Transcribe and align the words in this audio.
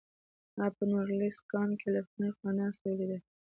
ما 0.57 0.67
په 0.75 0.83
نوریلیسک 0.91 1.43
کان 1.51 1.69
کې 1.79 1.87
له 1.95 1.99
پخواني 2.07 2.29
قومندان 2.35 2.69
سره 2.77 2.91
ولیدل 2.93 3.21